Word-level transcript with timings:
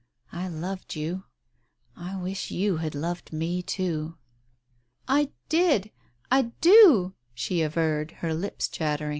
I 0.31 0.47
loved 0.47 0.95
you— 0.95 1.25
I 1.95 2.17
wish 2.19 2.49
you 2.49 2.77
had 2.77 2.95
loved 2.95 3.31
me 3.31 3.61
too!" 3.61 4.17
"I; 5.07 5.29
did— 5.47 5.91
I 6.31 6.53
do," 6.59 7.13
she 7.35 7.61
averred, 7.61 8.09
her 8.21 8.33
lips 8.33 8.67
chattering. 8.67 9.09